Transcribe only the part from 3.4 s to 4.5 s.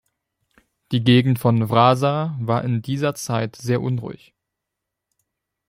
sehr unruhig.